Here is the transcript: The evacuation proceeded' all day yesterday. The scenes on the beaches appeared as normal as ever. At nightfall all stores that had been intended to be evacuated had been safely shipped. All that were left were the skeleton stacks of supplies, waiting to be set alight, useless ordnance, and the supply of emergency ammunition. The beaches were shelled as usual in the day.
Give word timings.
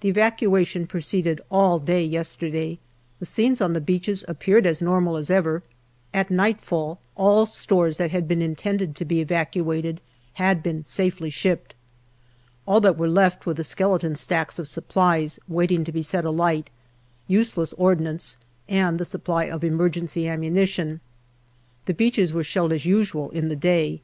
The 0.00 0.08
evacuation 0.08 0.86
proceeded' 0.86 1.42
all 1.50 1.78
day 1.78 2.02
yesterday. 2.02 2.78
The 3.18 3.26
scenes 3.26 3.60
on 3.60 3.74
the 3.74 3.80
beaches 3.82 4.24
appeared 4.26 4.64
as 4.64 4.80
normal 4.80 5.16
as 5.18 5.30
ever. 5.30 5.62
At 6.14 6.30
nightfall 6.30 6.98
all 7.14 7.44
stores 7.44 7.98
that 7.98 8.10
had 8.10 8.26
been 8.26 8.40
intended 8.40 8.96
to 8.96 9.04
be 9.04 9.20
evacuated 9.20 10.00
had 10.40 10.62
been 10.62 10.82
safely 10.82 11.28
shipped. 11.28 11.74
All 12.66 12.80
that 12.80 12.96
were 12.96 13.06
left 13.10 13.44
were 13.44 13.52
the 13.52 13.62
skeleton 13.64 14.16
stacks 14.16 14.58
of 14.58 14.66
supplies, 14.66 15.38
waiting 15.46 15.84
to 15.84 15.92
be 15.92 16.00
set 16.00 16.24
alight, 16.24 16.70
useless 17.28 17.74
ordnance, 17.74 18.38
and 18.70 18.98
the 18.98 19.04
supply 19.04 19.44
of 19.44 19.62
emergency 19.62 20.26
ammunition. 20.26 21.00
The 21.84 21.92
beaches 21.92 22.32
were 22.32 22.42
shelled 22.42 22.72
as 22.72 22.86
usual 22.86 23.28
in 23.28 23.48
the 23.48 23.56
day. 23.56 24.00